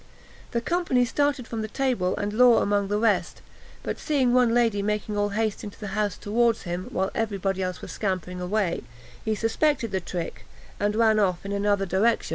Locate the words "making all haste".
4.81-5.63